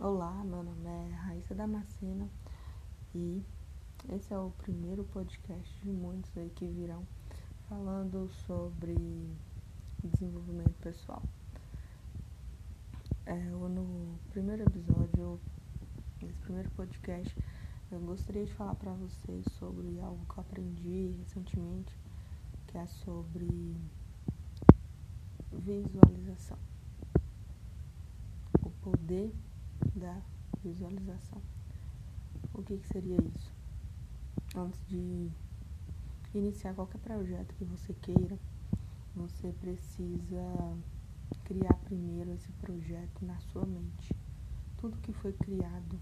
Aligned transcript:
Olá, 0.00 0.42
meu 0.44 0.62
nome 0.62 0.86
é 0.86 1.14
Raíssa 1.14 1.54
Damasceno 1.54 2.28
e 3.14 3.42
esse 4.10 4.34
é 4.34 4.38
o 4.38 4.50
primeiro 4.50 5.04
podcast 5.04 5.80
de 5.82 5.90
muitos 5.90 6.36
aí 6.36 6.50
que 6.50 6.66
virão 6.66 7.06
falando 7.68 8.28
sobre 8.46 8.94
desenvolvimento 10.02 10.74
pessoal. 10.80 11.22
É, 13.24 13.34
no 13.34 14.18
primeiro 14.30 14.64
episódio, 14.64 15.40
nesse 16.20 16.38
primeiro 16.40 16.68
podcast, 16.70 17.34
eu 17.90 18.00
gostaria 18.00 18.44
de 18.44 18.52
falar 18.52 18.74
para 18.74 18.92
vocês 18.92 19.46
sobre 19.58 20.00
algo 20.00 20.26
que 20.26 20.38
eu 20.38 20.40
aprendi 20.40 21.14
recentemente, 21.20 21.96
que 22.66 22.76
é 22.76 22.86
sobre 22.86 23.76
visualização. 25.52 26.58
O 28.62 28.70
poder 28.82 29.32
da 29.94 30.20
visualização. 30.62 31.40
O 32.52 32.62
que, 32.62 32.76
que 32.78 32.88
seria 32.88 33.16
isso? 33.16 33.52
Antes 34.56 34.80
de 34.88 35.30
iniciar 36.34 36.74
qualquer 36.74 36.98
projeto 36.98 37.54
que 37.54 37.64
você 37.64 37.92
queira, 37.94 38.38
você 39.14 39.52
precisa 39.60 40.76
criar 41.44 41.74
primeiro 41.84 42.32
esse 42.32 42.50
projeto 42.52 43.24
na 43.24 43.38
sua 43.40 43.64
mente. 43.64 44.14
Tudo 44.78 44.96
que 44.98 45.12
foi 45.12 45.32
criado, 45.32 45.98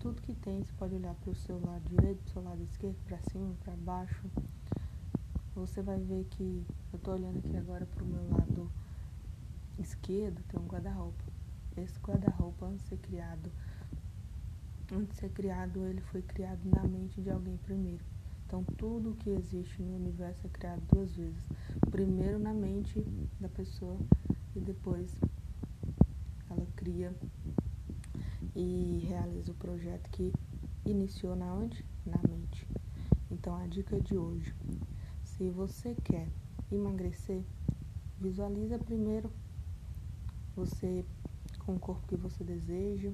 tudo 0.00 0.22
que 0.22 0.34
tem, 0.34 0.64
você 0.64 0.72
pode 0.72 0.94
olhar 0.94 1.14
para 1.14 1.30
o 1.30 1.34
seu 1.34 1.60
lado 1.60 1.88
direito, 1.88 2.18
para 2.22 2.30
o 2.30 2.32
seu 2.32 2.42
lado 2.42 2.62
esquerdo, 2.62 2.96
para 3.04 3.18
cima, 3.30 3.54
para 3.62 3.76
baixo. 3.76 4.24
Você 5.54 5.82
vai 5.82 5.98
ver 5.98 6.24
que 6.30 6.64
eu 6.92 6.96
estou 6.96 7.14
olhando 7.14 7.38
aqui 7.38 7.56
agora 7.56 7.84
para 7.86 8.04
o 8.04 8.06
meu 8.06 8.30
lado 8.30 8.70
esquerdo, 9.78 10.42
tem 10.48 10.60
um 10.60 10.66
guarda-roupa 10.66 11.37
esse 11.80 11.98
guarda-roupa 12.00 12.66
antes 12.66 12.82
de 12.82 12.88
ser 12.88 12.98
criado, 12.98 13.50
antes 14.92 15.14
de 15.14 15.20
ser 15.20 15.30
criado, 15.30 15.86
ele 15.86 16.00
foi 16.00 16.22
criado 16.22 16.60
na 16.64 16.82
mente 16.84 17.20
de 17.20 17.30
alguém 17.30 17.56
primeiro. 17.58 18.04
Então 18.46 18.64
tudo 18.76 19.14
que 19.16 19.28
existe 19.30 19.82
no 19.82 19.96
universo 19.96 20.46
é 20.46 20.50
criado 20.50 20.80
duas 20.90 21.14
vezes. 21.14 21.42
Primeiro 21.90 22.38
na 22.38 22.54
mente 22.54 23.04
da 23.38 23.48
pessoa 23.48 23.98
e 24.56 24.60
depois 24.60 25.14
ela 26.50 26.66
cria 26.74 27.14
e 28.56 29.04
realiza 29.06 29.52
o 29.52 29.54
projeto 29.54 30.08
que 30.10 30.32
iniciou 30.84 31.36
na 31.36 31.52
onde? 31.52 31.84
Na 32.06 32.18
mente. 32.26 32.66
Então 33.30 33.54
a 33.54 33.66
dica 33.66 34.00
de 34.00 34.16
hoje, 34.16 34.54
se 35.22 35.50
você 35.50 35.94
quer 36.02 36.26
emagrecer, 36.72 37.42
visualiza 38.18 38.78
primeiro 38.78 39.30
você 40.56 41.04
com 41.68 41.74
o 41.74 41.78
corpo 41.78 42.06
que 42.06 42.16
você 42.16 42.42
deseja, 42.42 43.12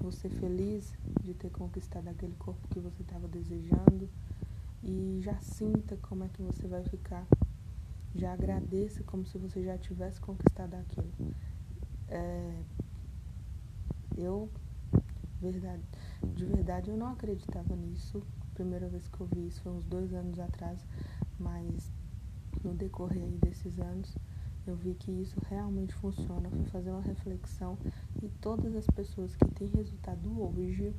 você 0.00 0.30
feliz 0.30 0.94
de 1.22 1.34
ter 1.34 1.50
conquistado 1.50 2.08
aquele 2.08 2.34
corpo 2.36 2.66
que 2.68 2.80
você 2.80 3.02
estava 3.02 3.28
desejando 3.28 4.08
e 4.82 5.20
já 5.22 5.38
sinta 5.40 5.98
como 5.98 6.24
é 6.24 6.28
que 6.28 6.40
você 6.40 6.66
vai 6.66 6.82
ficar. 6.84 7.26
Já 8.14 8.32
agradeça 8.32 9.04
como 9.04 9.26
se 9.26 9.36
você 9.36 9.62
já 9.62 9.76
tivesse 9.76 10.18
conquistado 10.18 10.76
aquilo. 10.76 11.12
É, 12.08 12.62
eu, 14.16 14.48
verdade, 15.38 15.82
de 16.22 16.46
verdade, 16.46 16.88
eu 16.88 16.96
não 16.96 17.08
acreditava 17.08 17.76
nisso. 17.76 18.22
A 18.50 18.54
primeira 18.54 18.88
vez 18.88 19.06
que 19.08 19.20
eu 19.20 19.26
vi 19.26 19.46
isso 19.46 19.60
foi 19.60 19.72
uns 19.72 19.84
dois 19.84 20.14
anos 20.14 20.38
atrás, 20.38 20.82
mas 21.38 21.92
no 22.64 22.72
decorrer 22.72 23.28
desses 23.42 23.78
anos 23.78 24.16
eu 24.70 24.76
vi 24.76 24.94
que 24.94 25.10
isso 25.10 25.36
realmente 25.48 25.92
funciona. 25.94 26.48
Fui 26.48 26.64
fazer 26.66 26.90
uma 26.90 27.02
reflexão 27.02 27.76
e 28.22 28.28
todas 28.40 28.74
as 28.76 28.86
pessoas 28.86 29.34
que 29.34 29.44
têm 29.50 29.68
resultado 29.68 30.40
hoje, 30.40 30.94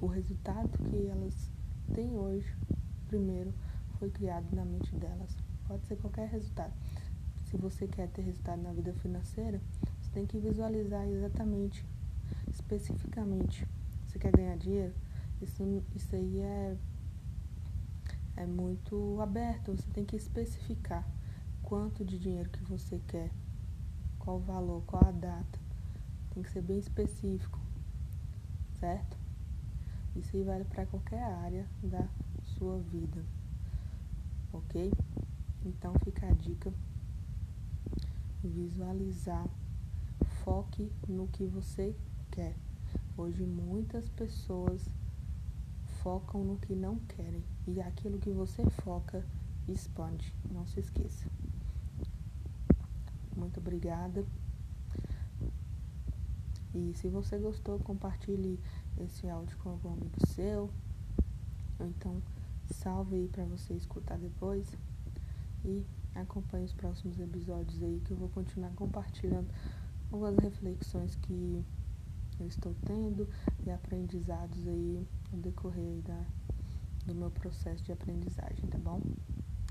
o 0.00 0.06
resultado 0.06 0.76
que 0.90 1.06
elas 1.06 1.50
têm 1.94 2.10
hoje, 2.16 2.52
primeiro, 3.06 3.54
foi 3.98 4.10
criado 4.10 4.54
na 4.54 4.64
mente 4.64 4.94
delas. 4.96 5.36
Pode 5.68 5.86
ser 5.86 5.96
qualquer 5.96 6.28
resultado. 6.28 6.72
Se 7.44 7.56
você 7.56 7.86
quer 7.86 8.08
ter 8.08 8.22
resultado 8.22 8.60
na 8.60 8.72
vida 8.72 8.92
financeira, 8.94 9.60
você 10.00 10.10
tem 10.12 10.26
que 10.26 10.38
visualizar 10.38 11.08
exatamente, 11.08 11.84
especificamente. 12.52 13.66
Você 14.06 14.18
quer 14.18 14.32
ganhar 14.32 14.56
dinheiro? 14.56 14.92
Isso, 15.40 15.62
isso 15.94 16.16
aí 16.16 16.40
é 16.40 16.76
é 18.36 18.44
muito 18.44 19.18
aberto, 19.20 19.72
você 19.74 19.90
tem 19.90 20.04
que 20.04 20.14
especificar 20.14 21.08
quanto 21.62 22.04
de 22.04 22.18
dinheiro 22.18 22.50
que 22.50 22.62
você 22.64 23.00
quer, 23.08 23.30
qual 24.18 24.36
o 24.36 24.40
valor, 24.40 24.82
qual 24.86 25.04
a 25.04 25.10
data. 25.10 25.58
Tem 26.30 26.42
que 26.42 26.50
ser 26.50 26.60
bem 26.60 26.78
específico, 26.78 27.58
certo? 28.78 29.16
Isso 30.14 30.36
aí 30.36 30.42
vale 30.42 30.64
para 30.64 30.84
qualquer 30.86 31.22
área 31.22 31.66
da 31.82 32.06
sua 32.58 32.78
vida, 32.78 33.24
ok? 34.52 34.92
Então 35.64 35.94
fica 36.04 36.26
a 36.26 36.32
dica: 36.32 36.72
visualizar, 38.44 39.48
foque 40.44 40.92
no 41.08 41.26
que 41.28 41.46
você 41.46 41.96
quer. 42.30 42.54
Hoje 43.16 43.44
muitas 43.44 44.08
pessoas 44.10 44.86
focam 46.06 46.44
no 46.44 46.56
que 46.56 46.72
não 46.72 47.00
querem 47.00 47.42
e 47.66 47.80
aquilo 47.80 48.16
que 48.20 48.30
você 48.30 48.62
foca 48.84 49.26
expande. 49.66 50.32
Não 50.52 50.64
se 50.64 50.78
esqueça. 50.78 51.28
Muito 53.34 53.58
obrigada. 53.58 54.24
E 56.72 56.94
se 56.94 57.08
você 57.08 57.36
gostou, 57.38 57.80
compartilhe 57.80 58.56
esse 59.00 59.28
áudio 59.28 59.58
com 59.58 59.70
algum 59.70 59.94
amigo 59.94 60.24
seu. 60.28 60.70
Ou 61.80 61.86
então 61.88 62.22
salve 62.70 63.16
aí 63.16 63.26
para 63.26 63.44
você 63.44 63.74
escutar 63.74 64.16
depois. 64.16 64.76
E 65.64 65.84
acompanhe 66.14 66.66
os 66.66 66.72
próximos 66.72 67.18
episódios 67.18 67.82
aí 67.82 68.00
que 68.04 68.12
eu 68.12 68.16
vou 68.16 68.28
continuar 68.28 68.70
compartilhando 68.76 69.48
algumas 70.12 70.36
reflexões 70.38 71.16
que 71.16 71.64
eu 72.38 72.46
estou 72.46 72.74
tendo 72.84 73.28
e 73.64 73.70
aprendizados 73.70 74.66
aí 74.66 75.06
no 75.32 75.38
decorrer 75.38 76.02
da, 76.02 76.24
do 77.06 77.14
meu 77.14 77.30
processo 77.30 77.82
de 77.82 77.92
aprendizagem, 77.92 78.66
tá 78.68 78.78
bom? 78.78 79.00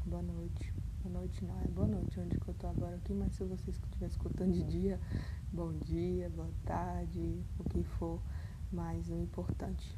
Boa 0.05 0.21
noite. 0.21 0.73
Boa 1.03 1.19
noite 1.19 1.45
não, 1.45 1.59
é 1.61 1.67
boa 1.67 1.87
noite 1.87 2.19
onde 2.19 2.39
que 2.39 2.47
eu 2.47 2.53
tô 2.55 2.65
agora 2.65 2.95
aqui, 2.95 3.13
mas 3.13 3.33
se 3.35 3.43
você 3.43 3.69
estiver 3.69 4.07
escutando 4.07 4.53
de 4.53 4.63
dia, 4.63 4.99
bom 5.53 5.71
dia, 5.85 6.29
boa 6.31 6.49
tarde, 6.65 7.43
o 7.59 7.63
que 7.63 7.83
for, 7.83 8.19
mas 8.71 9.09
o 9.09 9.15
importante, 9.15 9.95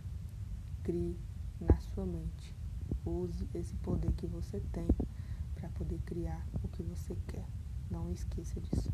crie 0.84 1.18
na 1.62 1.80
sua 1.80 2.06
mente. 2.06 2.54
Use 3.06 3.48
esse 3.54 3.74
poder 3.78 4.12
que 4.14 4.28
você 4.28 4.60
tem 4.74 4.88
para 5.56 5.70
poder 5.70 6.00
criar 6.06 6.46
o 6.62 6.68
que 6.68 6.84
você 6.84 7.16
quer. 7.28 7.46
Não 7.90 8.12
esqueça 8.12 8.60
disso. 8.60 8.92